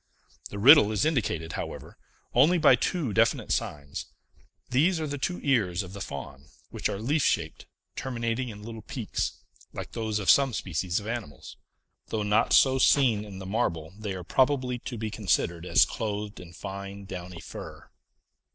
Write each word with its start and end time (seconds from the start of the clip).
The 0.49 0.57
riddle 0.57 0.91
is 0.91 1.05
indicated, 1.05 1.53
however, 1.53 1.95
only 2.33 2.57
by 2.57 2.75
two 2.75 3.13
definite 3.13 3.51
signs: 3.51 4.07
these 4.71 4.99
are 4.99 5.05
the 5.05 5.19
two 5.19 5.39
ears 5.43 5.83
of 5.83 5.93
the 5.93 6.01
Faun, 6.01 6.47
which 6.71 6.89
are 6.89 6.97
leaf 6.97 7.21
shaped, 7.21 7.67
terminating 7.95 8.49
in 8.49 8.63
little 8.63 8.81
peaks, 8.81 9.33
like 9.73 9.91
those 9.91 10.17
of 10.17 10.27
some 10.31 10.53
species 10.53 10.99
of 10.99 11.05
animals. 11.05 11.55
Though 12.07 12.23
not 12.23 12.51
so 12.51 12.79
seen 12.79 13.23
in 13.23 13.37
the 13.37 13.45
marble, 13.45 13.93
they 13.95 14.15
are 14.15 14.23
probably 14.23 14.79
to 14.79 14.97
be 14.97 15.11
considered 15.11 15.67
as 15.67 15.85
clothed 15.85 16.39
in 16.39 16.51
fine, 16.53 17.05
downy 17.05 17.39
fur. 17.39 17.91